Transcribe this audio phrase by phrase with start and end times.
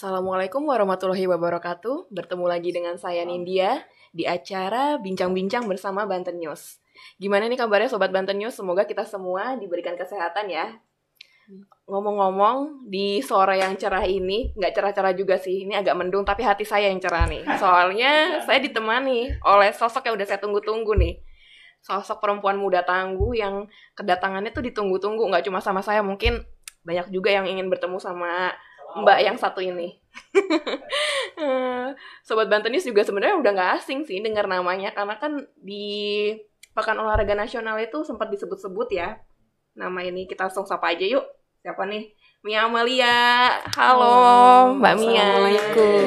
[0.00, 2.08] Assalamualaikum warahmatullahi wabarakatuh.
[2.08, 3.84] Bertemu lagi dengan saya Nindya
[4.16, 6.80] di acara Bincang-Bincang bersama Banten News.
[7.20, 8.56] Gimana nih kabarnya Sobat Banten News?
[8.56, 10.72] Semoga kita semua diberikan kesehatan ya.
[11.84, 16.64] Ngomong-ngomong, di sore yang cerah ini, nggak cerah-cerah juga sih, ini agak mendung, tapi hati
[16.64, 17.44] saya yang cerah nih.
[17.60, 18.12] Soalnya
[18.48, 21.20] saya ditemani oleh sosok yang udah saya tunggu-tunggu nih.
[21.84, 26.40] Sosok perempuan muda tangguh yang kedatangannya tuh ditunggu-tunggu, nggak cuma sama saya, mungkin
[26.88, 28.56] banyak juga yang ingin bertemu sama
[28.96, 29.99] Mbak yang satu ini.
[32.26, 36.30] Sobat Bantenis juga sebenarnya udah nggak asing sih dengar namanya karena kan di
[36.70, 39.18] Pekan Olahraga Nasional itu sempat disebut-sebut ya.
[39.74, 41.26] Nama ini kita langsung sapa aja yuk.
[41.60, 42.14] Siapa nih?
[42.40, 43.52] Mia Amalia.
[43.76, 45.20] Halo, Mbak Mia.
[45.20, 46.02] Assalamualaikum.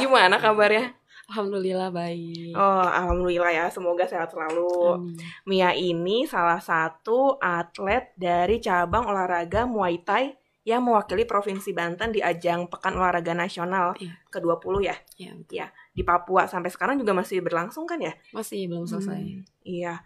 [0.00, 0.96] Gimana kabarnya?
[1.30, 2.56] Alhamdulillah baik.
[2.56, 3.66] Oh, alhamdulillah ya.
[3.68, 4.96] Semoga sehat selalu.
[4.96, 5.20] Amin.
[5.44, 10.39] Mia ini salah satu atlet dari cabang olahraga Muay Thai
[10.70, 14.14] yang mewakili Provinsi Banten di ajang Pekan Olahraga Nasional Iya.
[14.28, 14.96] ke-20 ya.
[15.16, 18.14] Ya, Ya, di Papua sampai sekarang juga masih berlangsung kan ya?
[18.30, 19.18] masih belum selesai.
[19.18, 20.00] Hmm, iya.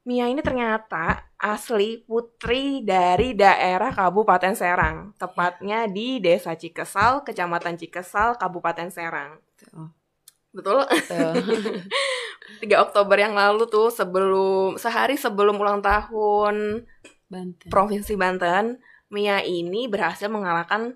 [0.00, 8.34] Mia ini ternyata asli putri dari daerah Kabupaten Serang, tepatnya di Desa Cikesal, Kecamatan Cikesal,
[8.34, 9.36] Kabupaten Serang.
[10.50, 10.88] Betul?
[10.88, 11.76] 3
[12.84, 16.88] Oktober yang lalu tuh sebelum sehari sebelum ulang tahun
[17.28, 17.68] Banten.
[17.70, 20.94] Provinsi Banten, Mia ini berhasil mengalahkan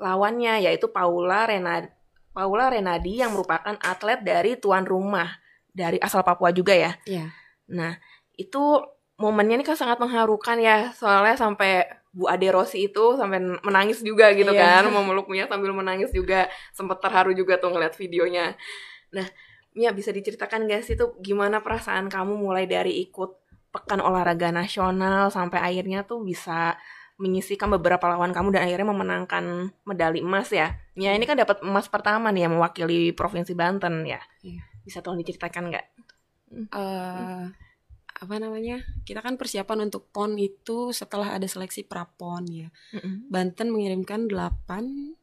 [0.00, 1.92] lawannya yaitu Paula Renadi
[2.30, 5.28] Paula Renadi yang merupakan atlet dari tuan rumah
[5.70, 6.94] dari asal Papua juga ya.
[7.06, 7.30] Iya.
[7.70, 7.98] Nah,
[8.38, 8.80] itu
[9.18, 14.30] momennya ini kan sangat mengharukan ya, soalnya sampai Bu Ade Rossi itu sampai menangis juga
[14.34, 14.82] gitu Iya.
[14.82, 18.54] kan, memeluk Mia sambil menangis juga, sempat terharu juga tuh ngeliat videonya.
[19.14, 19.26] Nah,
[19.74, 23.38] Mia bisa diceritakan gak sih tuh gimana perasaan kamu mulai dari ikut
[23.70, 26.74] pekan olahraga nasional sampai akhirnya tuh bisa
[27.20, 29.44] menyisikan beberapa lawan kamu dan akhirnya memenangkan
[29.84, 30.72] medali emas ya.
[30.96, 34.18] Mia ini kan dapat emas pertama nih yang mewakili Provinsi Banten ya.
[34.40, 34.64] Iya.
[34.80, 35.86] Bisa tolong diceritakan nggak?
[36.72, 37.44] Eh,
[38.20, 38.80] apa namanya?
[39.04, 42.68] Kita kan persiapan untuk PON itu setelah ada seleksi prapon ya.
[43.28, 45.14] Banten mengirimkan 8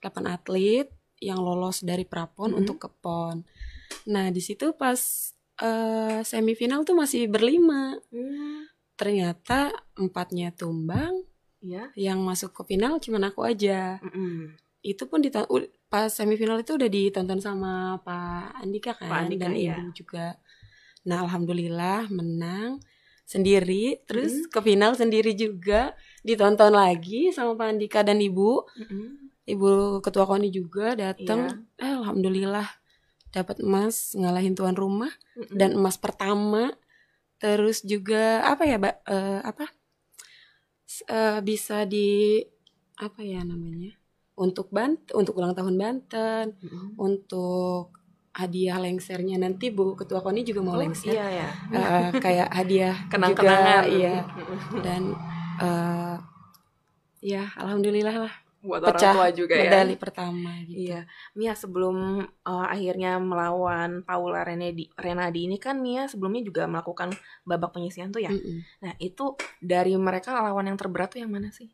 [0.00, 0.88] 8 atlet
[1.20, 2.58] yang lolos dari prapon Mhm.
[2.64, 3.44] untuk ke PON.
[4.08, 5.00] Nah, di situ pas
[5.60, 7.92] eh, semifinal tuh masih berlima.
[8.96, 11.24] Ternyata empatnya tumbang,
[11.60, 11.92] Iya.
[11.92, 14.00] yang masuk ke final cuma aku aja.
[14.00, 14.56] Mm-mm.
[14.80, 19.52] itu pun u- pas semifinal itu udah ditonton sama Pak Andika kan Pak Andika, dan
[19.52, 19.76] iya.
[19.76, 20.40] Ibu juga.
[21.04, 22.80] Nah alhamdulillah menang
[23.22, 24.50] sendiri terus Mm-hmm.
[24.50, 28.50] ke final sendiri juga ditonton lagi sama Pak Andika dan Ibu.
[28.80, 29.06] Mm-mm.
[29.44, 29.68] Ibu
[30.00, 31.12] ketua KONI juga Iya.
[31.12, 31.68] datang.
[31.76, 32.64] Eh, alhamdulillah
[33.30, 35.54] dapat emas ngalahin tuan rumah Mm-mm.
[35.54, 36.72] dan emas pertama.
[37.36, 38.96] Terus juga apa ya, Mbak?
[39.06, 39.64] Eh, apa?
[41.06, 42.42] Eh, bisa di
[42.96, 43.94] apa ya namanya?
[44.34, 46.96] Untuk Bant untuk ulang tahun Banten, Mm-mm.
[46.96, 47.94] untuk
[48.32, 51.12] hadiah lengsernya nanti Bu Ketua KONI juga mau Oh, lengser.
[51.12, 51.48] iya ya.
[51.70, 53.84] Eh, kayak hadiah Kenang-kenangan.
[53.86, 54.14] juga, iya.
[54.80, 55.02] Dan
[55.60, 56.16] eh
[57.20, 59.62] ya alhamdulillah lah Buat pecah orang tua juga ya.
[59.72, 60.76] medali pertama gitu.
[60.76, 61.00] Iya,
[61.32, 67.16] Mia sebelum uh, akhirnya melawan Paula Renadi, Renadi ini kan Mia sebelumnya juga melakukan
[67.48, 68.28] babak penyisian tuh ya.
[68.28, 68.60] Mm-mm.
[68.84, 69.32] Nah itu
[69.64, 71.72] dari mereka lawan yang terberat tuh yang mana sih?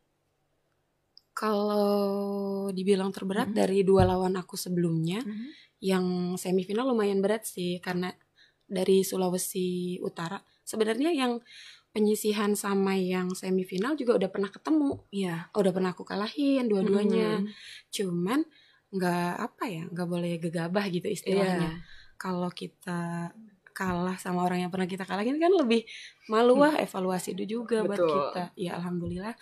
[1.37, 3.57] Kalau dibilang terberat Mhm.
[3.59, 5.21] dari dua lawan aku sebelumnya,
[5.85, 8.09] yang semifinal lumayan berat sih karena
[8.65, 10.41] dari Sulawesi Utara.
[10.65, 11.39] Sebenarnya yang
[11.97, 15.49] penyisihan sama yang semifinal juga udah pernah ketemu, Iya.
[15.57, 17.41] udah pernah aku kalahin dua-duanya.
[17.41, 17.49] Mm.
[17.89, 18.45] Cuman
[18.93, 21.73] nggak apa ya, nggak boleh gegabah gitu istilahnya.
[21.73, 21.81] Iya.
[22.21, 23.33] Kalau kita
[23.73, 25.85] kalah sama orang yang pernah kita kalahin kan lebih
[26.29, 28.09] malu wah evaluasi itu juga buat Hmm.
[28.09, 28.21] Betul.
[28.33, 28.45] kita.
[28.57, 29.35] Ya alhamdulillah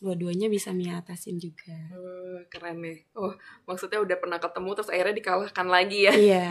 [0.00, 1.76] dua-duanya bisa Mia atasin juga.
[1.92, 3.04] Eh, keren nih.
[3.12, 6.12] Oh, maksudnya udah pernah ketemu terus akhirnya dikalahkan lagi ya.
[6.12, 6.46] Iya.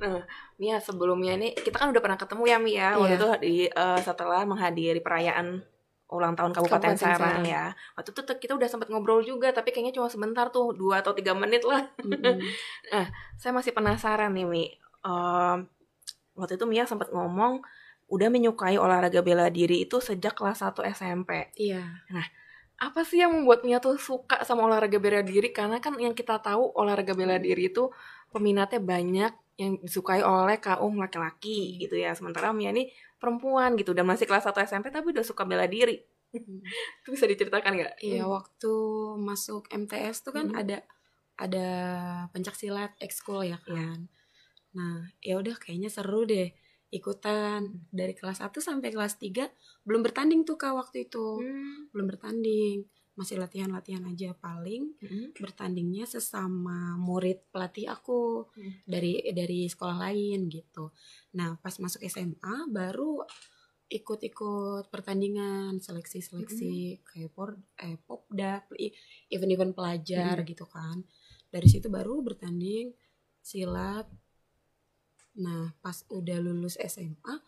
[0.60, 3.18] Mia sebelumnya ini kita kan udah pernah ketemu ya Mia waktu Iya.
[3.18, 5.60] itu di eh, setelah menghadiri perayaan
[6.10, 7.42] ulang tahun Kabupaten, Kabupaten Serang Serang.
[7.46, 7.64] ya.
[7.94, 11.34] Waktu itu kita udah sempat ngobrol juga tapi kayaknya cuma sebentar tuh dua atau tiga
[11.34, 11.86] menit lah.
[12.02, 12.38] Mm-mm.
[13.40, 14.64] Saya masih penasaran nih Mi.
[15.00, 15.58] Em,
[16.34, 17.62] waktu itu Mia sempat ngomong
[18.10, 21.54] udah menyukai olahraga bela diri itu sejak kelas 1 SMP.
[21.54, 22.02] Iya.
[22.80, 25.54] Apa sih yang membuat Mia tuh suka sama olahraga bela diri?
[25.54, 27.86] Karena kan yang kita tahu olahraga bela diri itu
[28.34, 32.10] peminatnya banyak yang disukai oleh kaum laki-laki gitu ya.
[32.16, 32.90] Sementara Mia ini
[33.20, 36.00] perempuan gitu udah masih kelas 1 SMP tapi udah suka bela diri.
[37.04, 37.94] Itu bisa diceritakan nggak?
[38.00, 38.72] Iya, waktu
[39.18, 40.62] masuk MTS tuh kan Hmm.
[40.62, 40.78] ada
[41.36, 41.66] ada
[42.32, 44.08] pencak silat ekskul ya kan.
[44.72, 46.54] Nah, ya udah kayaknya seru deh
[46.90, 51.38] ikutan dari kelas 1 sampai kelas 3 belum bertanding tuh Kak waktu itu.
[51.42, 51.90] Hmm.
[51.94, 52.86] Belum bertanding.
[53.18, 55.36] masih latihan-latihan aja paling mm-hmm.
[55.36, 58.88] bertandingnya sesama murid pelatih aku mm.
[58.88, 60.88] dari dari sekolah lain gitu
[61.36, 63.20] nah pas masuk SMA baru
[63.92, 67.04] ikut-ikut pertandingan seleksi-seleksi mm-hmm.
[67.04, 68.64] kayak por eh popda
[69.28, 70.50] event-event pelajar mm-hmm.
[70.56, 71.04] gitu kan
[71.52, 72.94] dari situ baru bertanding
[73.42, 74.08] silat
[75.38, 77.38] nah pas udah lulus SMA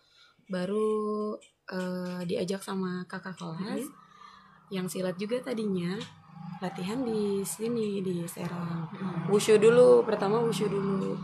[0.47, 1.39] baru
[1.73, 4.75] uh, diajak sama kakak kelas mm-hmm.
[4.75, 5.97] yang silat juga tadinya
[6.59, 8.87] latihan di sini di Serang.
[9.27, 11.19] Wushu dulu pertama wushu dulu.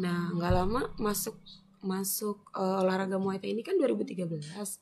[0.00, 1.36] Nah nggak lama masuk
[1.84, 4.22] masuk uh, olahraga Muay Thai ini kan 2013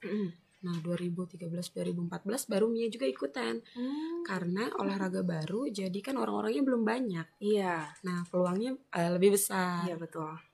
[0.05, 0.29] mm.
[0.61, 3.65] nah 2013 2014 baru Mia juga ikutan.
[3.75, 4.29] Mm.
[4.29, 7.27] karena olahraga baru jadi kan orang-orangnya belum banyak.
[7.41, 7.89] Iya.
[8.07, 9.89] Nah peluangnya uh, lebih besar.
[9.89, 10.50] Iya betul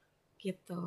[0.46, 0.78] gitu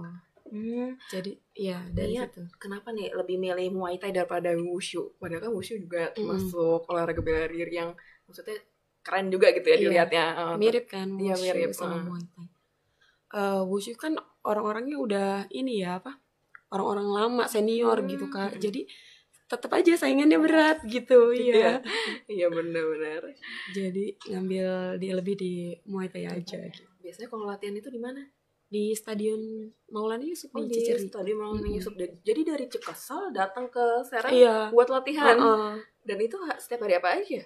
[0.50, 0.98] Hmm.
[1.14, 2.42] Jadi ya dari iya, situ.
[2.58, 5.14] Kenapa nih lebih milih Muay Thai daripada Wushu?
[5.22, 6.90] Padahal kan Wushu juga termasuk mm.
[6.90, 7.94] olahraga bela diri yang
[8.26, 8.58] maksudnya
[9.06, 9.82] keren juga gitu ya iya.
[9.86, 10.26] dilihatnya.
[10.34, 12.04] Uh, mirip kan Iya mirip sama uh.
[12.04, 12.48] Muay Thai.
[13.30, 16.18] Uh, Wushu kan orang-orangnya udah ini ya apa?
[16.74, 18.10] Orang-orang lama senior hmm.
[18.10, 18.50] gitu kan.
[18.58, 18.90] Jadi
[19.50, 21.82] tetap aja saingannya berat gitu iya
[22.30, 23.34] iya benar-benar
[23.74, 25.54] jadi ngambil di lebih di
[25.90, 26.86] Muay Thai aja gitu.
[27.02, 28.22] biasanya kalau latihan itu di mana
[28.70, 29.42] di stadion
[29.90, 31.10] Maulana Yusuf oh, di Ciceri.
[31.10, 31.76] Stadion Maulana hmm.
[31.82, 31.94] Yusuf.
[31.98, 34.70] Jadi dari Cekasal datang ke Serang iya.
[34.70, 35.36] buat latihan.
[35.36, 35.74] Uh -uh.
[36.06, 37.42] Dan itu setiap hari apa aja?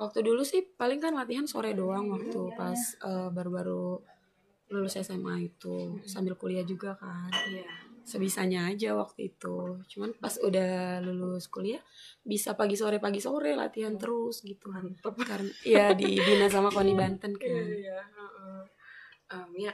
[0.00, 4.00] Waktu dulu sih paling kan latihan sore doang waktu hmm, pas uh, baru-baru
[4.72, 6.08] lulus SMA itu hmm.
[6.08, 7.28] sambil kuliah juga kan.
[7.28, 7.68] Iya.
[8.02, 9.76] Sebisanya aja waktu itu.
[9.92, 11.84] Cuman pas udah lulus kuliah
[12.24, 14.72] bisa pagi sore pagi sore latihan terus gitu.
[14.72, 15.20] Mantep.
[15.20, 17.44] Karena ya di Bina sama Koni Banten kan.
[17.44, 18.00] Iya, iya.
[18.16, 18.62] Uh, uh.
[19.32, 19.72] Um, ya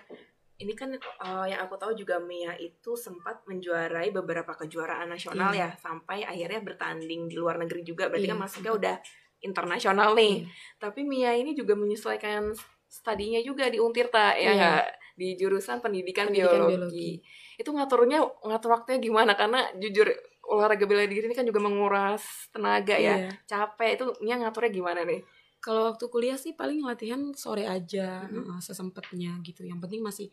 [0.58, 0.90] ini kan
[1.22, 5.70] uh, yang aku tahu juga Mia itu sempat menjuarai beberapa kejuaraan nasional yeah.
[5.70, 8.34] ya sampai akhirnya bertanding di luar negeri juga berarti yeah.
[8.34, 8.96] kan masuknya udah
[9.38, 10.50] internasional nih yeah.
[10.82, 12.50] tapi Mia ini juga menyesuaikan
[12.90, 14.82] studinya juga di Untirta ya yeah.
[15.14, 16.74] di jurusan pendidikan, pendidikan biologi.
[16.74, 17.10] biologi
[17.58, 20.10] itu ngaturnya ngatur waktunya gimana karena jujur
[20.48, 23.32] olahraga bela diri ini kan juga menguras tenaga ya yeah.
[23.46, 25.22] capek itu Mia ngaturnya gimana nih
[25.58, 28.62] kalau waktu kuliah sih paling latihan sore aja mm-hmm.
[28.62, 29.66] sesempatnya gitu.
[29.66, 30.28] Yang penting masih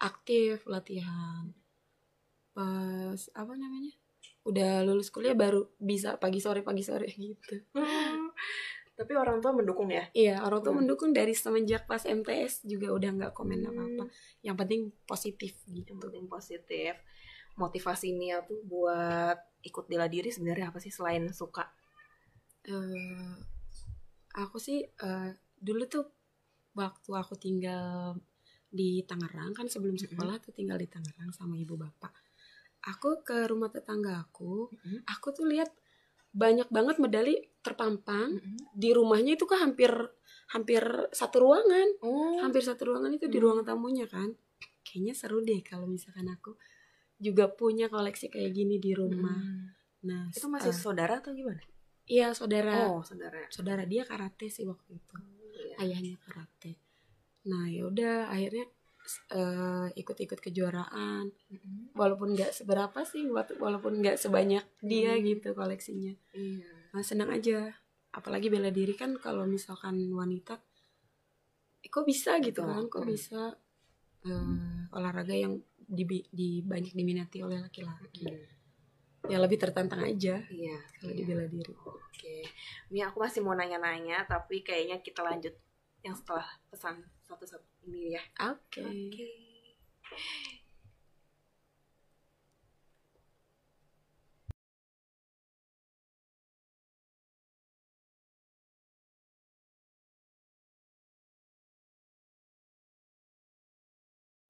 [0.00, 1.52] aktif latihan.
[2.56, 3.92] Pas apa namanya?
[4.48, 7.60] Udah lulus kuliah baru bisa pagi sore pagi sore gitu.
[9.00, 10.04] Tapi orang tua mendukung ya?
[10.12, 10.84] Iya orang tua hmm.
[10.84, 14.12] mendukung dari semenjak pas MTS juga udah nggak komen apa apa hmm.
[14.44, 15.92] yang penting positif gitu.
[15.96, 16.92] Yang penting positif.
[17.56, 21.68] Motivasi Mia tuh buat ikut bela diri sebenarnya apa sih selain suka?
[22.64, 23.40] Uh,
[24.34, 26.06] aku sih uh, dulu tuh
[26.78, 28.14] waktu aku tinggal
[28.70, 30.46] di Tangerang kan sebelum sekolah mm -hmm.
[30.46, 32.14] tuh tinggal di Tangerang sama ibu bapak.
[32.86, 34.98] Aku ke rumah tetangga aku, mm -hmm.
[35.10, 35.68] aku tuh lihat
[36.30, 38.58] banyak banget medali terpampang mm -hmm.
[38.70, 39.90] di rumahnya itu kan hampir
[40.54, 42.38] hampir satu ruangan, oh.
[42.42, 43.34] hampir satu ruangan itu mm -hmm.
[43.34, 44.30] di ruang tamunya kan.
[44.86, 46.54] Kayaknya seru deh kalau misalkan aku
[47.20, 49.36] juga punya koleksi kayak gini di rumah.
[49.36, 49.66] Mm.
[50.00, 51.60] Nah, itu masih uh, saudara atau gimana?
[52.06, 52.88] Iya saudara.
[52.90, 53.44] Oh saudara.
[53.52, 55.14] Saudara dia karate sih waktu itu.
[55.16, 55.24] Oh,
[55.56, 55.74] iya.
[55.82, 56.78] Ayahnya karate.
[57.48, 58.66] Nah ya udah akhirnya
[59.34, 61.30] uh, ikut-ikut kejuaraan.
[61.30, 61.96] Mm-hmm.
[61.96, 65.22] Walaupun nggak seberapa sih, walaupun nggak sebanyak dia mm.
[65.26, 66.14] gitu koleksinya.
[66.34, 66.94] Iya.
[66.94, 67.74] Nah senang aja.
[68.10, 70.58] Apalagi bela diri kan kalau misalkan wanita,
[71.78, 72.90] eh, kok bisa gitu kan?
[72.90, 73.54] Kok bisa
[74.26, 78.26] uh, olahraga yang di, di banyak diminati oleh laki-laki.
[78.26, 78.59] Mm
[79.28, 81.18] ya lebih tertantang aja iya kalau iya.
[81.20, 82.36] dibela diri oke
[82.88, 85.52] ini aku masih mau nanya-nanya tapi kayaknya kita lanjut
[86.00, 88.88] yang setelah pesan satu-satu ini ya oke okay.
[90.08, 90.60] okay.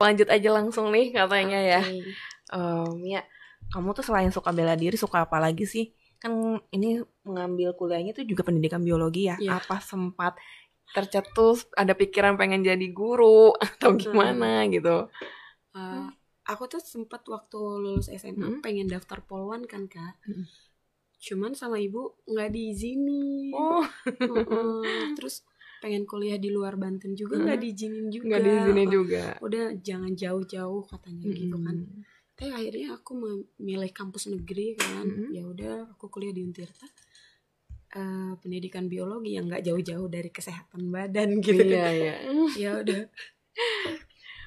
[0.01, 1.69] lanjut aja langsung nih katanya okay.
[1.69, 1.81] ya
[2.57, 3.21] um, ya
[3.71, 5.89] kamu tuh selain suka bela diri suka apa lagi sih
[6.21, 9.57] kan ini mengambil kuliahnya tuh juga pendidikan biologi ya yeah.
[9.57, 10.37] apa sempat
[10.91, 14.69] tercetus ada pikiran pengen jadi guru atau gimana hmm.
[14.75, 14.97] gitu
[15.73, 16.05] uh,
[16.45, 18.61] aku tuh sempat waktu lulus SMA hmm.
[18.61, 20.45] pengen daftar polwan kan kak hmm.
[21.31, 23.87] cuman sama ibu nggak diizini oh.
[25.17, 25.41] terus
[25.81, 27.65] pengen kuliah di luar Banten juga nggak hmm.
[27.65, 31.37] diizinin juga nggak diizinin juga udah jangan jauh-jauh katanya hmm.
[31.41, 31.77] gitu kan
[32.41, 35.27] eh akhirnya aku memilih kampus negeri kan mm -hmm.
[35.29, 36.89] ya udah aku kuliah di Untirta
[37.95, 42.15] uh, pendidikan biologi yang nggak jauh-jauh dari kesehatan badan gitu iya iya
[42.57, 43.01] ya udah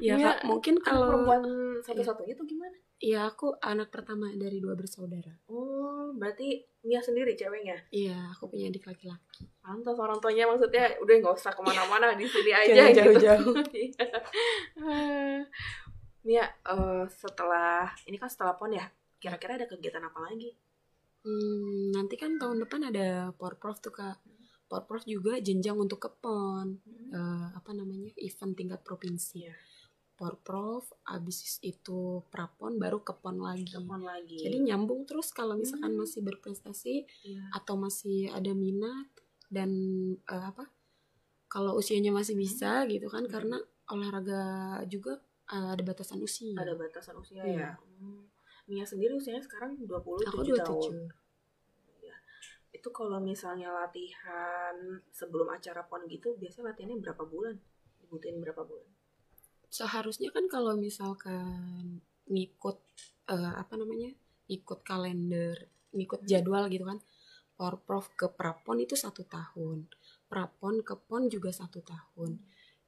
[0.03, 1.43] ya, ya kak, mungkin kalau perempuan
[1.87, 2.75] satu-satunya tuh gimana
[3.05, 5.29] Iya, aku anak pertama dari dua bersaudara.
[5.53, 7.77] Oh, berarti Mia sendiri ceweknya?
[7.93, 9.45] Iya, aku punya adik laki-laki.
[9.61, 13.01] Pantas orang tuanya maksudnya udah nggak usah ke mana-mana di sini aja Jangan gitu.
[13.05, 13.55] jauh-jauh.
[16.25, 18.89] Mia, eh, setelah ini kan setelah pon ya,
[19.21, 20.57] kira-kira ada kegiatan apa lagi?
[21.25, 24.21] Hmm, nanti kan tahun depan ada Porprov tuh kak.
[24.65, 26.81] Porprov juga jenjang untuk ke PON.
[27.13, 28.09] Eh, apa namanya?
[28.17, 29.45] Event tingkat provinsi.
[29.45, 29.55] Iya.
[30.15, 33.67] Porprov, abis itu Prapon, baru ke PON lagi.
[33.67, 34.39] Ke pon lagi.
[34.39, 36.01] Jadi nyambung terus kalau misalkan Hmm.
[36.01, 36.95] masih berprestasi
[37.27, 37.51] Iya.
[37.53, 39.09] atau masih ada minat
[39.51, 39.71] dan
[40.17, 40.71] eh, apa?
[41.49, 43.33] Kalau usianya masih bisa gitu kan Hmm.
[43.33, 43.59] karena
[43.91, 44.43] olahraga
[44.89, 46.57] juga ada batasan usia.
[46.57, 47.59] ada batasan usia Iya.
[47.59, 47.71] ya.
[48.01, 48.25] Hmm.
[48.65, 51.13] Mia sendiri usianya sekarang 27 Aku tahun.
[51.13, 51.13] 27.
[52.75, 54.77] Itu kalau misalnya latihan
[55.09, 57.57] sebelum acara pon gitu, biasanya latihannya berapa bulan?
[58.03, 58.89] Dibutuhin berapa bulan?
[59.71, 62.77] Seharusnya kan kalau misalkan ngikut
[63.31, 64.13] eh, apa namanya?
[64.45, 65.57] ikut kalender,
[65.97, 67.01] ngikut jadwal gitu kan.
[67.57, 69.89] Porprov ke Prapon itu satu tahun.
[70.29, 72.37] Prapon ke PON juga satu tahun.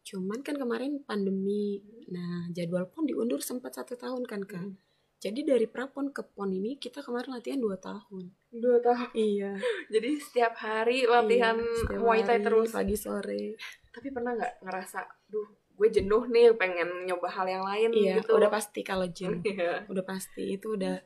[0.07, 4.65] Cuman kan kemarin pandemi, nah jadwal PON diundur sempat satu tahun kan kan.
[4.71, 4.79] Hmm.
[5.17, 8.31] Jadi dari Prapon ke PON ini kita kemarin latihan dua tahun.
[8.53, 9.11] Dua tahun.
[9.13, 9.59] Iya.
[9.95, 12.71] Jadi setiap hari latihan Iya, setiap Muay Thai terus.
[12.71, 13.59] pagi sore.
[13.91, 18.37] Tapi pernah nggak ngerasa, duh, gue jenuh nih, pengen nyoba hal yang lain Iya, gitu?
[18.39, 19.43] udah pasti kalau jenuh.
[19.59, 19.89] Iya.
[19.91, 21.03] udah pasti itu udah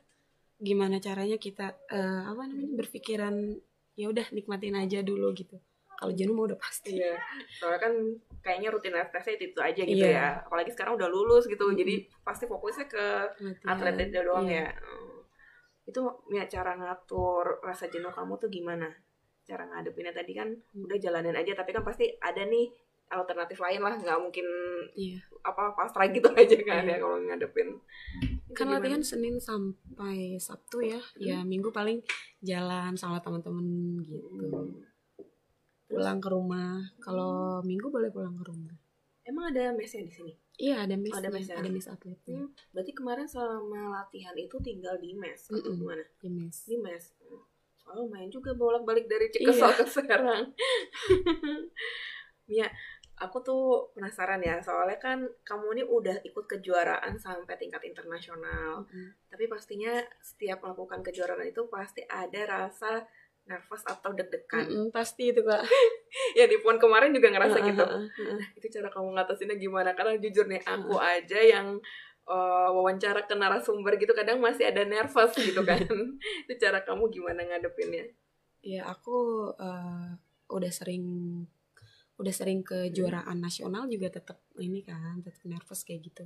[0.61, 3.57] gimana caranya kita eh, apa namanya berpikiran
[3.97, 5.57] ya udah nikmatin aja dulu gitu.
[6.01, 6.97] Kalau jenuh mah udah pasti.
[6.97, 7.21] Iya,
[7.53, 7.93] soalnya kan
[8.41, 10.17] kayaknya rutinitasnya itu, itu aja gitu Iya.
[10.17, 10.29] ya.
[10.43, 11.77] Apalagi sekarang udah lulus gitu, Mm-mm.
[11.77, 13.05] jadi pasti fokusnya ke
[13.37, 13.69] Latihan.
[13.69, 14.65] atlet itu doang Iya.
[14.65, 14.69] ya.
[14.73, 15.21] Hmm.
[15.85, 18.89] Itu ya cara ngatur rasa jenuh kamu tuh gimana?
[19.43, 20.89] Cara ngadepinnya tadi kan Hmm.
[20.89, 22.73] udah jalanin aja, tapi kan pasti ada nih
[23.11, 24.47] alternatif lain lah, nggak mungkin
[24.95, 25.21] Iya.
[25.43, 26.95] apa pasrah gitu aja kan Iya.
[26.95, 27.69] ya kalau ngadepin.
[28.51, 30.99] Kan latihan Senin sampai Sabtu ya.
[31.15, 32.01] Ya Minggu paling
[32.41, 33.63] jalan sama teman-teman
[34.01, 34.17] gitu.
[34.49, 34.81] Hmm.
[35.91, 36.79] Pulang ke rumah.
[36.97, 38.71] Kalau Minggu boleh pulang ke rumah.
[39.21, 40.33] Emang ada mesnya di sini?
[40.55, 41.57] Iya ada mes Oh, ada mes ya?
[41.57, 42.49] ada mes atletnya Hmm.
[42.71, 45.77] Berarti kemarin selama latihan itu tinggal di mes atau Mm-mm.
[45.79, 46.05] gimana?
[46.21, 46.57] di mes.
[46.65, 47.05] di mes
[47.73, 49.75] soalnya lumayan juga bolak-balik dari Cikesol Iya.
[49.75, 50.53] ke Serang
[52.45, 52.69] Mia
[53.21, 59.17] aku tuh penasaran ya soalnya kan kamu ini udah ikut kejuaraan sampai tingkat internasional Mm-mm.
[59.29, 63.05] tapi pastinya setiap melakukan kejuaraan itu pasti ada rasa
[63.49, 65.63] nervous atau deg-degan Mm-mm, pasti itu kak.
[66.39, 68.37] ya di pon kemarin juga ngerasa gitu Heeh, heeh.
[68.39, 69.91] Nah, itu cara kamu ngatasinnya gimana?
[69.97, 71.81] Karena jujur nih, aku aja yang
[72.31, 75.81] uh, wawancara ke narasumber gitu kadang masih ada nervous gitu kan.
[76.47, 78.07] itu cara kamu gimana ngadepinnya?
[78.61, 80.11] Ya aku eh,
[80.53, 81.05] udah sering
[82.21, 86.25] udah sering kejuaraan nasional juga tetap ini kan tetap nervous kayak gitu.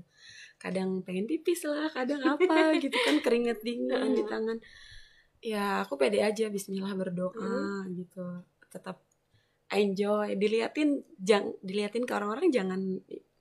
[0.59, 4.59] Kadang pengen pipis lah, kadang apa gitu kan keringet dingin di tangan.
[5.45, 8.41] Ya aku pede aja Bismillah berdoa gitu.
[8.73, 9.05] Tetap
[9.69, 10.41] enjoy.
[10.41, 12.81] Diliatin jang diliatin ke orang-orang jangan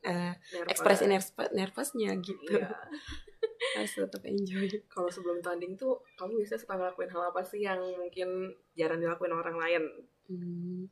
[0.03, 0.67] eh, Nervous.
[0.67, 2.59] ekspresi nerv- nervousnya gitu.
[2.59, 2.75] Iya.
[3.79, 4.67] Harus tetap enjoy.
[4.91, 9.33] Kalau sebelum tanding tuh, kamu biasanya suka ngelakuin hal apa sih yang mungkin jarang dilakuin
[9.33, 9.83] orang lain?
[10.27, 10.91] Hmm,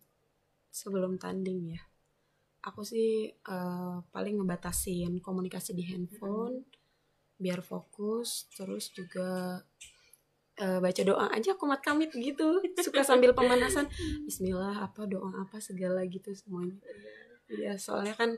[0.71, 1.81] sebelum tanding ya.
[2.63, 6.63] Aku sih eh, paling ngebatasin komunikasi di handphone
[7.41, 9.59] biar fokus, terus juga
[10.57, 12.59] eh, baca doa aja kumat kamit gitu.
[12.81, 13.87] Suka sambil pemanasan
[14.27, 16.75] Bismillah apa doa apa segala gitu semuanya.
[17.51, 18.35] Iya, soalnya kan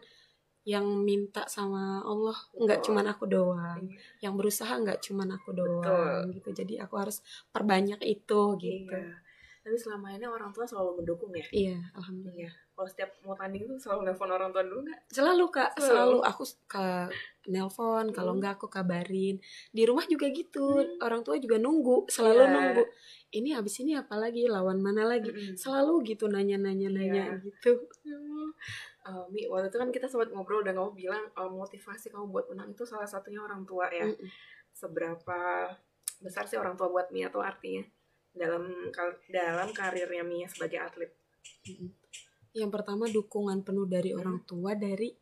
[0.63, 2.87] yang minta sama Allah nggak Betul.
[2.95, 3.99] cuman aku doang, Iya.
[4.29, 6.49] yang berusaha nggak cuman aku doang gitu.
[6.55, 7.19] Jadi aku harus
[7.51, 8.95] perbanyak itu gitu.
[8.95, 9.19] Iya.
[9.63, 11.47] Tapi selama ini orang tua selalu mendukung ya.
[11.47, 12.51] Iya, alhamdulillah.
[12.73, 14.99] Kalau setiap mau tanding tuh selalu nelfon orang tua dulu nggak?
[15.07, 15.87] Selalu kak, Selalu.
[15.87, 16.85] selalu aku ke
[17.47, 18.39] nelpon, kalau Hmm.
[18.43, 19.39] enggak aku kabarin.
[19.71, 20.99] Di rumah juga gitu, Hmm.
[20.99, 22.51] orang tua juga nunggu, selalu Iya.
[22.51, 22.83] nunggu.
[23.33, 25.31] Ini abis ini apa lagi, lawan mana lagi?
[25.31, 25.55] Mm-mm.
[25.55, 27.41] Selalu gitu nanya-nanya nanya Iya.
[27.41, 27.71] gitu.
[29.03, 32.47] Uh, Mi, waktu itu kan kita sempat ngobrol dan kamu bilang uh, motivasi kamu buat
[32.47, 34.07] menang itu salah satunya orang tua ya.
[34.07, 34.27] Mm-mm.
[34.71, 35.71] Seberapa
[36.19, 37.83] besar sih orang tua buat Mia tuh artinya
[38.33, 38.63] dalam
[39.27, 41.11] dalam karirnya Mia sebagai atlet?
[42.51, 44.19] Yang pertama dukungan penuh dari Hmm.
[44.19, 45.13] orang tua dari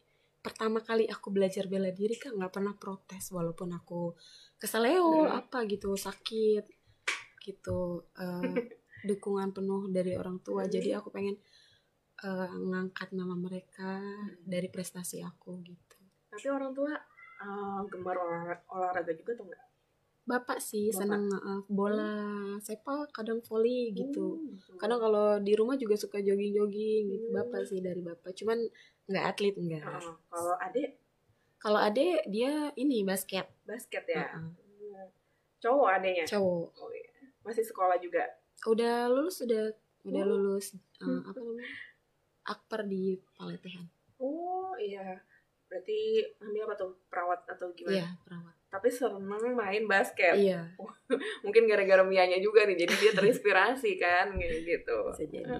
[0.41, 4.17] pertama kali aku belajar bela diri kan nggak pernah protes walaupun aku
[4.57, 5.37] keseleo Hmm.
[5.37, 6.65] apa gitu sakit
[7.39, 8.41] gitu Eh,
[9.03, 10.71] dukungan penuh dari orang tua Hmm.
[10.71, 11.37] jadi aku pengen
[12.19, 14.41] eh, ngangkat nama mereka Hmm.
[14.43, 16.93] dari prestasi aku gitu Tapi orang tua
[17.41, 19.65] uh, gemar olah- olahraga juga tuh nggak?
[20.31, 20.97] Bapak sih Bapak.
[20.97, 22.13] seneng eh, bola
[22.57, 24.39] sepak kadang volley gitu.
[24.39, 27.35] Hmm, kadang kalau di rumah juga suka jogging jogging gitu Hmm.
[27.37, 28.31] bapak sih dari bapak.
[28.31, 28.63] Cuman
[29.05, 29.83] nggak atlet nggak.
[29.83, 30.95] Uh, kalau adik?
[31.57, 33.45] Kalau ade dia ini basket.
[33.63, 34.23] Basket ya.
[34.25, 34.39] Heeh.
[34.39, 35.09] Hmm.
[35.59, 36.73] cowok adanya cowok.
[36.73, 37.11] Oh, iya.
[37.41, 38.25] masih sekolah juga?
[38.63, 39.69] Udah lulus udah
[40.01, 40.29] udah Oh.
[40.31, 40.73] lulus.
[40.97, 41.21] Hmm.
[41.21, 41.65] apa namanya?
[42.43, 43.85] Akper di Paletehan.
[44.17, 45.21] Oh iya.
[45.69, 46.91] Berarti ambil apa tuh?
[47.07, 47.93] Perawat atau gimana?
[47.95, 50.63] Iya perawat tapi seneng main basket iya
[51.45, 55.59] mungkin gara-gara Mianya juga nih jadi dia terinspirasi kan kayak gitu bisa jadi.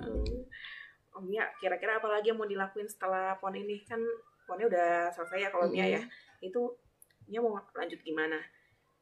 [1.12, 3.84] Om Mia, kira-kira apa lagi yang mau dilakuin setelah pon ini?
[3.84, 4.00] Kan
[4.48, 6.02] ponnya udah selesai ya kalau Mia ya.
[6.40, 6.80] Itu
[7.28, 8.40] Mia mau lanjut gimana?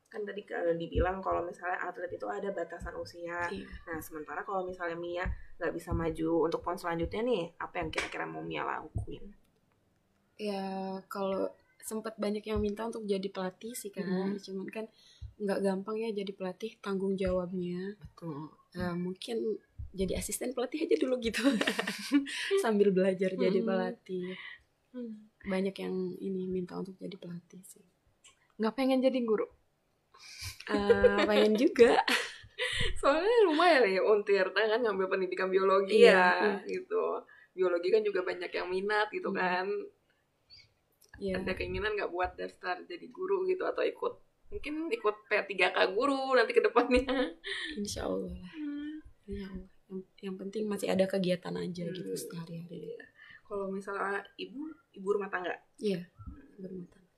[0.09, 3.45] Kan tadi kalau dibilang kalau misalnya atlet itu ada batasan usia.
[3.53, 3.69] Iya.
[3.85, 5.25] Nah, sementara kalau misalnya Mia
[5.61, 9.29] nggak bisa maju untuk pon selanjutnya nih, apa yang kira-kira mau Mia lakuin?
[10.39, 14.39] ya kalau sempat banyak yang minta untuk jadi pelatih sih kan Mhm.
[14.39, 14.85] cuman kan
[15.39, 18.51] nggak gampang ya jadi pelatih tanggung jawabnya Betul.
[18.77, 19.57] Eh, mungkin
[19.95, 21.41] jadi asisten pelatih aja dulu gitu
[22.63, 23.67] sambil belajar jadi Mhm.
[23.67, 24.29] pelatih
[25.45, 27.85] banyak yang ini minta untuk jadi pelatih sih
[28.59, 29.47] Nggak pengen jadi guru?
[30.67, 31.95] Eh, pengen juga
[32.99, 37.23] Soalnya lumayan ya untir kan ngambil pendidikan biologi Iya, ya gitu.
[37.55, 39.39] Biologi kan juga banyak yang minat gitu Hmm.
[39.39, 39.65] kan.
[41.19, 44.13] Ya ada keinginan nggak buat daftar jadi guru gitu atau ikut?
[44.49, 47.05] Mungkin ikut P3K guru nanti ke depannya.
[47.79, 48.51] Insya Allah lah.
[49.27, 49.69] Insya Allah.
[49.89, 52.17] yang, yang penting masih ada kegiatan aja gitu Hmm.
[52.17, 52.93] sehari-hari.
[52.93, 53.05] Iya.
[53.43, 54.61] kalau misalnya ibu
[54.93, 55.49] ibu rumah tangga?
[55.77, 56.05] Iya
[56.57, 57.09] berumah tangga.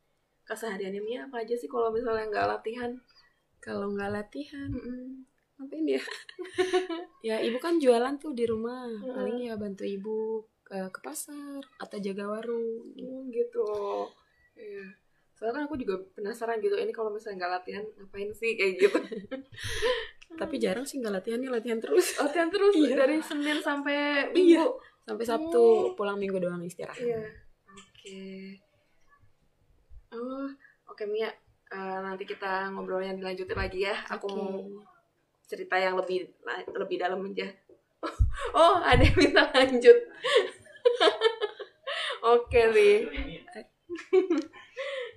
[0.47, 2.91] kesehariannya Mia apa aja sih kalau misalnya nggak latihan?
[3.59, 4.71] Kalau nggak latihan
[5.59, 6.01] ngapain ya
[7.27, 8.87] ya ibu kan jualan tuh di rumah.
[8.89, 9.11] Mm.
[9.13, 13.67] paling ya bantu ibu ke, ke pasar atau jaga warung Hmm, gitu
[14.55, 14.87] iya
[15.35, 18.97] soalnya kan aku juga penasaran gitu ini kalau misalnya nggak latihan ngapain sih kayak gitu
[20.41, 22.95] tapi jarang sih nggak latihan nih latihan terus latihan terus Iya.
[22.95, 24.31] dari senin sampai Iya.
[24.31, 24.65] minggu
[25.01, 27.19] sampai sabtu pulang minggu doang istirahat Iya.
[27.67, 28.21] Oke.
[30.11, 30.47] Oh,
[30.85, 31.31] oke Mia.
[31.67, 33.95] Eh, nanti kita ngobrolnya dilanjutin lagi ya.
[34.11, 34.59] Aku mau
[35.41, 36.27] cerita yang lebih
[36.69, 37.47] lebih dalam aja.
[38.51, 39.95] Oh, ada yang minta lanjut.
[42.35, 42.63] oke.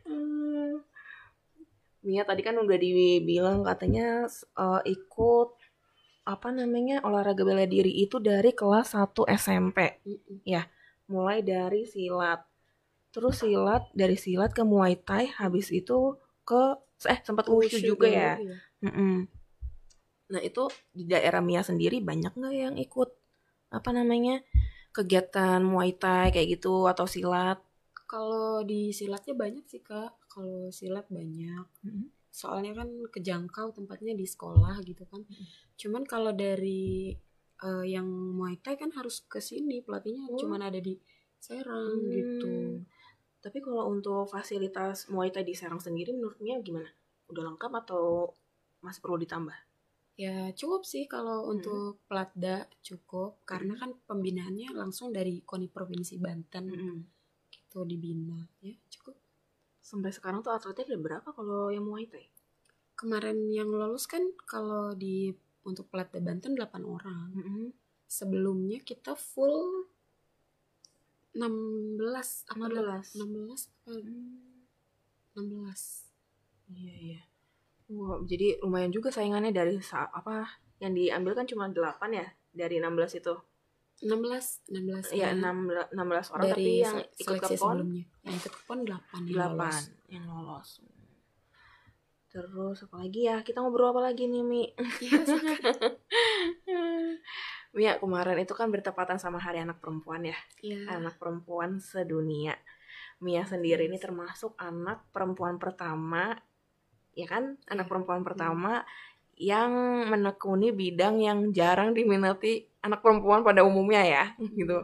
[0.05, 0.73] Hmm.
[2.05, 5.57] Mia tadi kan udah dibilang katanya eh, ikut
[6.25, 10.65] apa namanya olahraga bela diri itu dari kelas 1 SMP Mm-mm.
[11.13, 12.41] mulai dari silat
[13.13, 16.17] terus silat dari silat ke muay thai habis itu
[16.49, 18.57] ke eh sempat wushu juga ya iya.
[18.89, 19.29] Mm-mm.
[20.33, 20.65] nah itu
[20.97, 23.13] di daerah Mia sendiri banyak nggak yang ikut
[23.69, 24.41] apa namanya
[24.95, 27.59] kegiatan muay thai kayak gitu atau silat
[28.07, 32.07] kalau di silatnya banyak sih kak kalau silat banyak Mm-mm.
[32.31, 35.47] soalnya kan kejangkau tempatnya di sekolah gitu kan Mm.
[35.75, 37.11] cuman kalau dari
[37.59, 40.39] eh, yang muay thai kan harus ke sini pelatihnya Oh.
[40.39, 40.95] cuman ada di
[41.39, 42.11] Serang Hmm.
[42.11, 42.55] gitu
[43.41, 46.89] tapi kalau untuk fasilitas muay thai di Serang sendiri menurut Mia gimana
[47.29, 48.31] udah lengkap atau
[48.81, 49.55] masih perlu ditambah
[50.15, 51.53] ya cukup sih kalau Hmm.
[51.59, 56.99] untuk Platda cukup karena kan pembinaannya langsung dari KONI Provinsi Banten Mm-mm.
[57.51, 59.19] gitu dibina ya cukup
[59.83, 62.31] sampai sekarang tuh atletnya ada berapa kalau yang muay thai
[62.95, 65.35] kemarin yang lolos kan kalau di
[65.67, 67.75] untuk Platda Banten 8 orang Mm-mm.
[68.07, 69.91] sebelumnya kita full
[71.35, 71.99] 16
[72.47, 73.19] apa 16.
[73.19, 74.63] 16 apa Hmm.
[75.35, 76.07] 16
[76.71, 77.23] Iya iya.
[77.93, 80.49] Wah, jadi lumayan juga saingannya dari apa
[80.81, 81.77] yang diambil kan cuma 8
[82.13, 83.35] ya dari 16 itu.
[84.05, 85.53] 16 16 Iya, ya.
[85.53, 88.79] 6 16 orang tapi dari yang se- ikut ke PON sebelumnya yang ikut ke PON
[88.83, 89.77] 8 yang 8 lolos.
[90.11, 90.69] yang lolos.
[92.29, 93.47] Terus apa lagi ya?
[93.47, 94.67] Kita ngobrol apa lagi nih, Mi?
[94.99, 95.77] Iya, silakan.
[97.79, 100.35] Mia, kemarin itu kan bertepatan sama Hari Anak Perempuan ya.
[100.59, 100.99] Iya.
[100.99, 102.59] Anak perempuan sedunia.
[103.23, 106.35] Mia sendiri ini termasuk anak perempuan pertama,
[107.21, 107.45] ya kan?
[107.73, 107.91] Anak Iya.
[107.91, 108.85] perempuan pertama
[109.39, 109.71] yang
[110.13, 114.25] menekuni bidang yang jarang diminati anak perempuan pada umumnya ya,
[114.59, 114.79] gitu.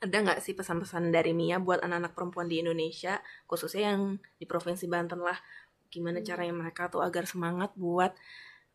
[0.00, 4.02] Ada nggak sih pesan-pesan dari Mia buat anak-anak perempuan di Indonesia, khususnya yang
[4.40, 5.36] di Provinsi Banten lah,
[5.92, 6.28] gimana Hmm.
[6.28, 8.12] caranya mereka tuh agar semangat buat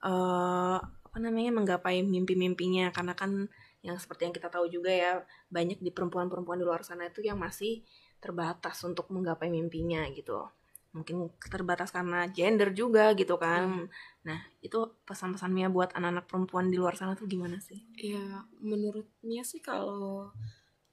[0.05, 3.31] eh apa namanya menggapai mimpi-mimpinya karena kan
[3.87, 5.11] yang seperti yang kita tahu juga ya
[5.49, 7.81] banyak di perempuan-perempuan di luar sana itu yang masih
[8.23, 10.45] terbatas untuk menggapai mimpinya gitu
[10.95, 13.91] mungkin terbatas karena gender juga gitu kan
[14.23, 19.05] nah itu pesan-pesan Mia buat anak-anak perempuan di luar sana tuh gimana sih Ya, menurut
[19.19, 20.31] Mia sih kalau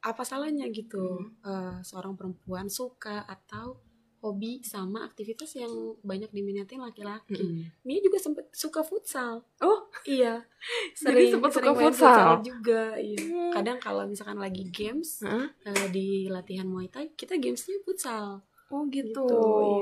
[0.03, 3.79] apa salahnya gitu eh, seorang perempuan suka atau
[4.23, 7.43] hobi sama aktivitas yang banyak diminatin laki-laki.
[7.83, 9.43] Mia juga sempet suka futsal.
[9.59, 10.47] Oh, iya.
[11.03, 12.39] Jadi sempet suka main futsal?
[12.39, 12.95] juga.
[13.03, 13.19] Iya.
[13.19, 13.51] Hmm.
[13.51, 15.51] Kadang kalau misalkan lagi games Heeh.
[15.67, 18.47] eh, di latihan Muay Thai, kita gamesnya futsal.
[18.73, 19.27] Oh gitu,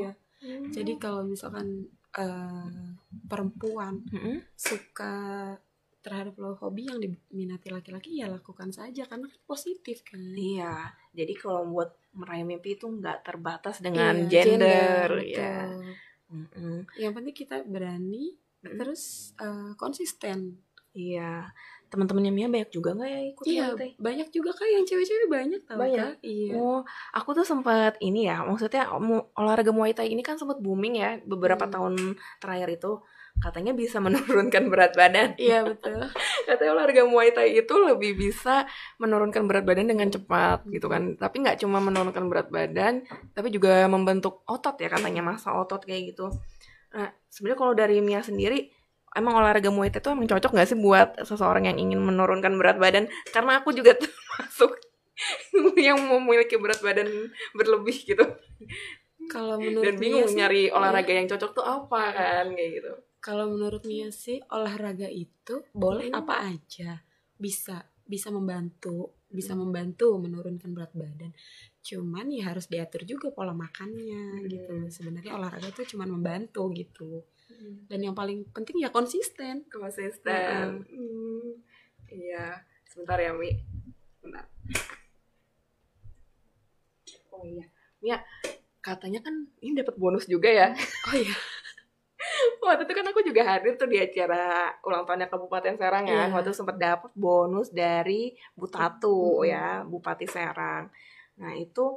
[0.03, 0.12] Iya.
[0.40, 0.72] Hmm.
[0.72, 1.85] Jadi kalau misalkan
[2.16, 2.68] uh,
[3.24, 4.42] perempuan Mm-mm.
[4.57, 5.55] suka
[6.00, 11.37] terhadap lo hobi yang diminati laki-laki ya lakukan saja karena kan positif kan Iya, jadi
[11.37, 15.29] kalau buat meraih mimpi itu nggak terbatas dengan Iya, gender, betul.
[15.29, 15.61] ya.
[16.31, 16.79] Mm-mm.
[16.96, 18.76] yang penting kita berani Mm.
[18.76, 20.61] terus uh, konsisten
[20.92, 21.48] Iya,
[21.90, 23.90] teman-temannya Mia banyak juga nggak ya ikut iya Muay Thai?
[23.98, 25.98] banyak juga kak yang cewek-cewek banyak tau Banyak?
[25.98, 26.14] Kak?
[26.22, 28.87] iya Oh, aku tuh sempat ini ya, maksudnya
[29.35, 31.72] olahraga Muay Thai ini kan sempat booming ya beberapa Hmm.
[31.72, 31.94] tahun
[32.38, 32.92] terakhir itu
[33.37, 35.33] katanya bisa menurunkan berat badan.
[35.37, 35.98] iya betul
[36.46, 41.14] Katanya olahraga Muay Thai itu lebih bisa menurunkan berat badan dengan cepat gitu kan.
[41.14, 46.12] Tapi nggak cuma menurunkan berat badan, tapi juga membentuk otot ya katanya masa otot kayak
[46.12, 46.31] gitu.
[46.90, 48.66] Nah, sebenarnya kalau dari Mia sendiri
[49.16, 52.79] emang olahraga Muay Thai itu emang cocok nggak sih buat seseorang yang ingin menurunkan berat
[52.79, 53.11] badan?
[53.35, 54.77] Karena aku juga termasuk
[55.87, 57.09] yang memiliki berat badan
[57.53, 58.25] berlebih gitu
[59.31, 60.75] kalau menurut dan bingung Mia sih, nyari iya.
[60.75, 62.92] olahraga yang cocok tuh apa kan kayak gitu.
[63.23, 66.25] Kalau menurut Mia sih olahraga itu boleh Hmm.
[66.25, 67.05] apa aja
[67.38, 71.31] bisa bisa membantu bisa membantu menurunkan berat badan.
[71.79, 74.49] Cuman ya harus diatur juga pola makannya Hmm.
[74.51, 74.75] gitu.
[74.90, 77.23] Sebenarnya olahraga itu cuma membantu gitu.
[77.61, 79.68] Dan yang paling penting ya konsisten.
[79.68, 80.85] konsisten.
[80.88, 81.61] Hmm,
[82.11, 82.59] Iya,
[82.90, 83.55] sebentar ya Mi.
[84.18, 84.44] Bentar.
[87.31, 87.66] Oh iya,
[88.03, 88.18] Mia,
[88.81, 90.75] katanya kan ini dapat bonus juga ya.
[91.09, 91.35] Oh iya.
[92.61, 96.29] Waktu itu kan aku juga hadir tuh di acara ulang tahunnya Kabupaten Serang ya.
[96.29, 96.35] Iya.
[96.37, 99.49] Waktu sempat dapat bonus dari Butatu Mm-mm.
[99.49, 100.92] ya, Bupati Serang.
[101.40, 101.96] Nah itu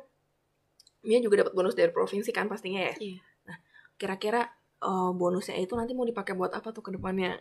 [1.03, 2.95] Mia juga dapat bonus dari provinsi kan pastinya ya.
[2.95, 3.19] Iya.
[3.51, 3.57] Nah
[3.99, 4.47] kira-kira
[4.83, 7.39] eh, bonusnya itu nanti mau dipakai buat apa tuh ke depannya?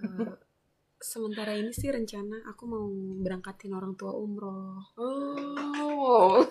[0.00, 0.32] Eh,
[1.00, 2.84] sementara ini sih rencana aku mau
[3.20, 4.80] berangkatin orang tua umroh.
[5.00, 6.44] Oh,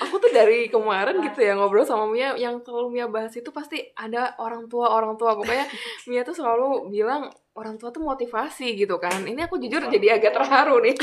[0.00, 3.80] aku tuh dari kemarin gitu ya ngobrol sama Mia yang selalu Mia bahas itu pasti
[3.92, 5.36] ada orang tua orang tua.
[5.36, 5.68] Pokoknya
[6.08, 9.24] Mia tuh selalu bilang orang tua tuh motivasi gitu kan.
[9.24, 10.96] Ini aku jujur jadi agak terharu nih.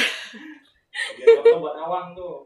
[0.94, 2.46] Biar foto buat awang tuh.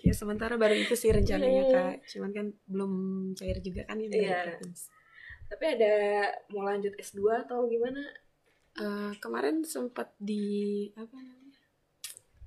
[0.00, 1.70] Ya sementara baru itu sih rencananya Iya.
[1.70, 1.94] kak.
[2.08, 2.92] Cuman kan belum
[3.34, 4.00] cair juga kan
[4.56, 4.88] provinsi.
[5.46, 5.92] tapi ada
[6.48, 7.98] mau lanjut S2 atau gimana?
[8.72, 10.46] Eh, kemarin sempat di
[10.94, 11.58] apa namanya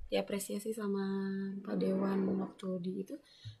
[0.06, 1.04] diapresiasi sama
[1.60, 3.14] Pak Dewan waktu di itu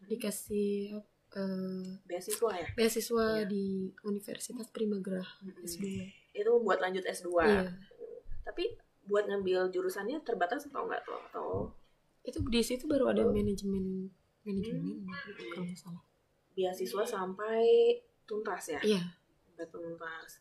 [0.06, 0.96] dikasih
[1.34, 2.68] eh, beasiswa ya?
[2.72, 3.44] beasiswa Iya.
[3.44, 3.64] di
[4.02, 5.28] Universitas Primagrah
[5.60, 5.84] S2
[6.32, 7.68] itu buat lanjut S2 iya.
[8.44, 8.64] Tapi
[9.04, 11.20] buat ngambil jurusannya terbatas atau enggak tuh?
[11.28, 11.46] Atau
[12.24, 14.08] itu di situ baru ada manajemen
[14.42, 15.04] manajemen
[15.50, 16.02] kalau nggak salah.
[16.52, 17.60] Beasiswa sampai
[18.24, 18.80] tuntas ya?
[18.80, 19.02] Iya.
[19.46, 20.40] Sampai tuntas.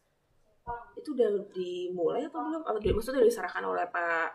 [0.96, 2.64] Itu udah dimulai atau belum?
[2.64, 4.28] Atau di- maksudnya udah diserahkan oleh Pak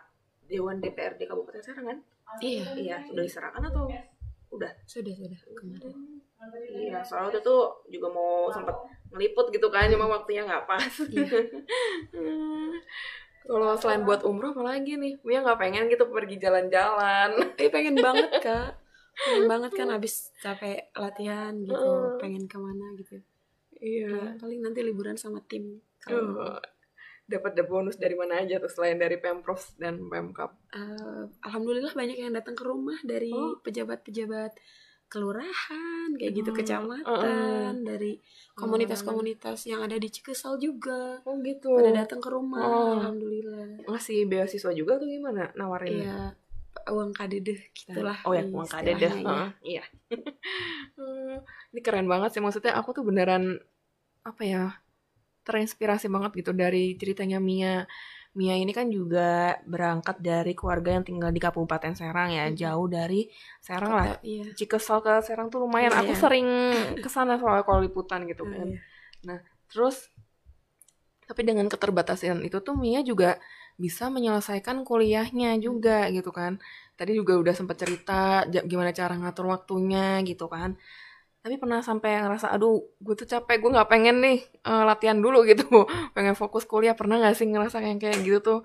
[0.45, 1.97] Dewan DPRD Kabupaten Serang kan?
[2.39, 2.65] Iya.
[2.75, 3.89] Iya sudah diserahkan atau
[4.51, 4.71] udah?
[4.85, 5.93] Sudah sudah kemarin.
[6.69, 7.55] Iya soalnya waktu itu
[7.89, 8.77] juga mau sempat
[9.09, 10.93] ngeliput gitu kan cuma waktunya nggak pas.
[11.09, 11.29] Iya.
[13.47, 15.19] Kalau selain buat umroh apa lagi nih?
[15.23, 17.29] Mia nggak pengen gitu pergi jalan-jalan.
[17.61, 18.77] Eh pengen banget kak.
[19.15, 23.19] Pengen banget kan abis capek latihan gitu pengen ke mana gitu.
[23.79, 24.11] Iya.
[24.11, 26.59] Ya, paling nanti liburan sama tim kalau Oh,
[27.29, 30.51] dapat ada bonus dari mana aja tuh selain dari pemprov dan pemkap?
[30.75, 33.55] Eh, alhamdulillah banyak yang datang ke rumah dari Oh.
[35.09, 38.21] Kelurahan kayak gitu Hmm, kecamatan dari
[38.53, 41.17] komunitas-komunitas yang ada di Cikesal juga.
[41.25, 41.73] Oh gitu.
[41.73, 42.93] Pada datang ke rumah Oh.
[43.01, 43.89] alhamdulillah.
[43.89, 46.05] Ngasih beasiswa juga tuh gimana nawarin?
[46.05, 46.17] Iya
[46.89, 49.83] uang kadedeh gitulah oh ya uang kade deh istilahnya, Heeh, iya.
[51.73, 53.57] Ini keren banget sih maksudnya aku tuh beneran
[54.25, 54.63] apa ya
[55.43, 57.85] terinspirasi banget gitu dari ceritanya Mia
[58.37, 62.55] Mia ini kan juga berangkat dari keluarga yang tinggal di Kabupaten Serang ya Mhm.
[62.55, 63.25] jauh dari
[63.57, 66.21] Serang Kota, lah iya Cikesal ke Serang tuh lumayan aku Lumayan.
[66.21, 66.47] sering
[67.01, 68.69] ke sana soal kalau liputan gitu Ah, kan
[69.25, 69.37] iya.
[69.69, 70.13] Terus
[71.25, 73.37] tapi dengan keterbatasan itu tuh Mia juga
[73.77, 76.57] bisa menyelesaikan kuliahnya juga gitu kan.
[76.97, 80.73] Tadi juga udah sempat cerita gimana cara ngatur waktunya gitu kan.
[81.39, 85.43] Tapi pernah sampai ngerasa aduh gue tuh capek gue nggak pengen nih eh, latihan dulu
[85.49, 85.65] gitu
[86.11, 88.59] pengen fokus kuliah pernah nggak sih ngerasa yang kayak gitu tuh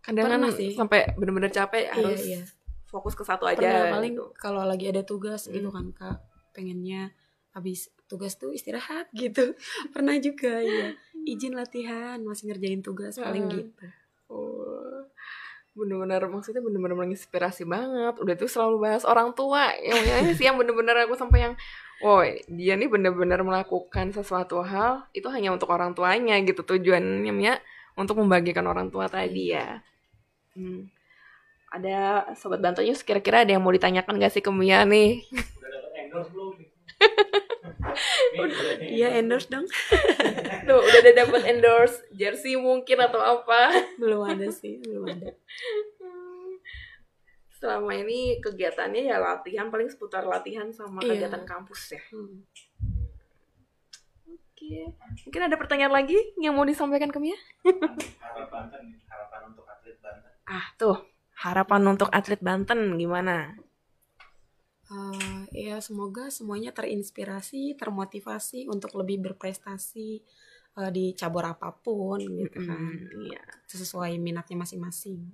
[0.00, 2.44] kadang kan sampai bener-bener capek harus iya.
[2.88, 4.24] fokus ke satu aja pernah paling gitu.
[4.36, 5.92] kalau lagi ada tugas gitu Hmm.
[5.96, 6.18] kan kak
[6.52, 7.12] pengennya
[7.52, 9.56] habis tugas tuh istirahat gitu
[9.92, 10.92] pernah juga ya
[11.24, 13.56] izin latihan masih ngerjain tugas paling Hmm.
[13.64, 13.84] gitu
[14.24, 15.04] Oh,
[15.76, 18.16] bener-bener maksudnya bener-bener menginspirasi banget.
[18.16, 19.68] Udah tuh selalu bahas orang tua.
[19.78, 21.54] Yang sih yang bener-bener aku sampai yang,
[22.02, 27.54] woi dia nih bener-bener melakukan sesuatu hal itu hanya untuk orang tuanya gitu tujuannya Mia
[27.94, 29.78] untuk membagikan orang tua tadi ya.
[30.58, 30.90] Hmm.
[31.74, 35.22] Ada sobat bantunya kira-kira ada yang mau ditanyakan gak sih ke Mia nih?
[35.30, 36.54] Udah dapat endorse belum?
[38.90, 39.66] Iya endorse dong.
[40.66, 43.70] Tuh, udah ada dapat endorse jersey mungkin atau apa.
[44.00, 45.30] belum ada sih, belum ada.
[47.64, 51.16] Selama ini kegiatannya ya latihan paling seputar latihan sama Iya.
[51.16, 52.02] kegiatan kampus ya.
[52.12, 52.44] Hmm.
[54.28, 54.92] Oke.
[55.24, 57.32] Mungkin ada pertanyaan lagi yang mau disampaikan ke Mia?
[57.64, 58.68] harapan
[59.08, 60.98] harapan untuk atlet Banten Ah, tuh.
[61.34, 63.56] Harapan untuk atlet Banten gimana?
[64.84, 70.20] Eh, ya semoga semuanya terinspirasi, termotivasi untuk lebih berprestasi
[70.74, 72.76] eh, di cabur apa pun gitu kan.
[72.76, 73.40] Hmm, iya.
[73.64, 75.32] Sesuai minatnya masing-masing.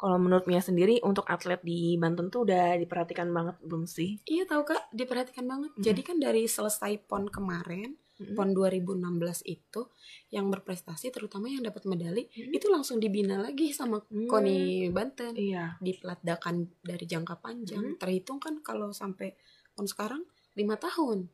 [0.00, 4.24] Kalau menurut Mia sendiri untuk atlet di Banten tuh udah diperhatikan banget belum sih?
[4.24, 5.70] Iya tahu kak, diperhatikan banget.
[5.76, 5.82] Mhm.
[5.84, 7.94] Jadi kan dari selesai pon kemarin,
[8.32, 9.90] pon 2016 itu
[10.30, 12.54] yang berprestasi, terutama yang dapat medali, Mhm.
[12.54, 14.30] itu langsung dibina lagi sama Hmm.
[14.30, 15.34] KONI Banten.
[15.36, 15.76] Iya.
[15.82, 17.98] Dipelatdakan dari jangka panjang.
[17.98, 19.34] Terhitung kan kalau sampai
[19.74, 20.22] pon sekarang
[20.56, 21.28] lima tahun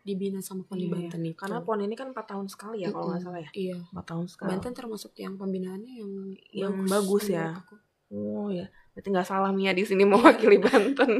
[0.00, 1.36] dibina sama KONI Iya, Banten itu.
[1.36, 3.50] Karena pon ini kan 4 tahun sekali ya kalau nggak salah ya.
[3.52, 3.76] Iya.
[3.90, 4.48] 4 tahun sekali.
[4.54, 6.12] Banten termasuk yang pembinaannya yang
[6.50, 7.50] Yang bagus ya.
[7.50, 7.74] menurut aku.
[8.08, 8.64] Oh ya,
[8.96, 11.12] berarti nggak salah Mia di sini mewakili Banten.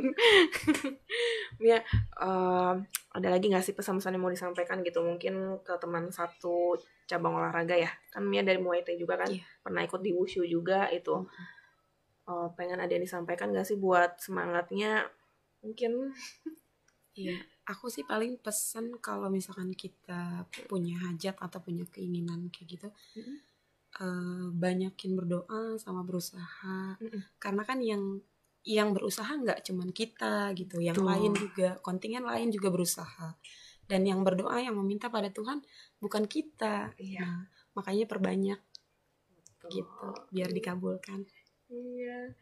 [1.61, 1.83] Mia,
[2.17, 2.75] em,
[3.13, 7.75] ada lagi nggak sih pesan-pesan yang mau disampaikan gitu mungkin ke teman satu cabang olahraga
[7.75, 7.91] ya?
[8.09, 9.45] Kan Mia dari Muay Thai juga kan, Iya.
[9.61, 11.29] pernah ikut di Wushu juga itu.
[12.25, 15.05] Eh, pengen ada yang disampaikan nggak sih buat semangatnya?
[15.61, 16.15] Mungkin
[17.13, 17.37] Iya,
[17.69, 22.89] aku sih paling pesan kalau misalkan kita punya hajat atau punya keinginan kayak gitu,
[23.21, 23.37] Mm-mm.
[24.01, 26.97] eh, banyakin berdoa sama berusaha.
[26.97, 27.37] Mm-mm.
[27.37, 28.25] Karena kan yang
[28.65, 31.09] yang berusaha nggak cuman kita gitu, yang Betul.
[31.13, 33.37] lain juga kontingen lain juga berusaha.
[33.89, 35.65] Dan yang berdoa yang meminta pada Tuhan
[36.01, 36.93] bukan kita.
[37.01, 37.25] Iya.
[37.25, 37.41] Nah,
[37.73, 38.61] makanya perbanyak
[39.61, 39.73] Tuh.
[39.73, 41.25] gitu biar dikabulkan.
[41.73, 42.37] Iya.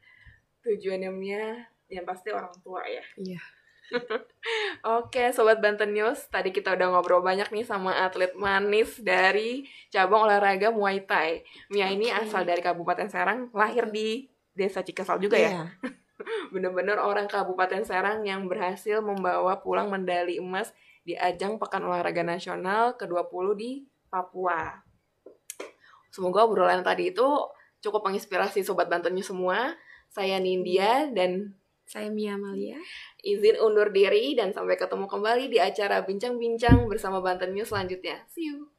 [0.67, 1.11] Tujuannya
[1.87, 3.03] yang pasti orang tua ya.
[3.15, 3.43] Iya.
[4.99, 10.27] Oke, Sobat Banten News, tadi kita udah ngobrol banyak nih sama atlet manis dari cabang
[10.27, 11.43] olahraga Muay Thai.
[11.71, 12.27] Mia ini Oke.
[12.27, 15.51] asal dari Kabupaten Serang, lahir di Desa Cikesal juga ya.
[15.51, 15.65] Iya.
[16.53, 20.73] Bener-bener orang Kabupaten Serang yang berhasil membawa pulang medali emas
[21.07, 23.71] di ajang Pekan Olahraga Nasional ke-20 di
[24.11, 24.83] Papua.
[26.11, 27.29] Semoga obrolan tadi itu
[27.85, 29.77] cukup menginspirasi Sobat Banten News semua.
[30.09, 31.53] Saya Nindya dan
[31.87, 32.77] Saya Mia Amalia.
[33.23, 38.27] izin undur diri dan sampai ketemu kembali di acara bincang-bincang bersama Banten News selanjutnya.
[38.31, 38.76] See you.